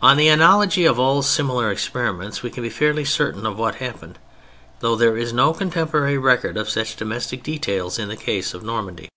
[0.00, 4.16] On the analogy of all similar experiments we can be fairly certain of what happened,
[4.78, 9.08] though there is no contemporary record of such domestic details in the case of Normandy.